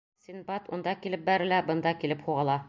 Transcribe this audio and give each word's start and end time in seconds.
Синдбад 0.27 0.71
унда 0.77 0.95
килеп 1.03 1.27
бәрелә, 1.29 1.61
бында 1.69 1.93
килеп 2.05 2.25
һуғыла. 2.31 2.59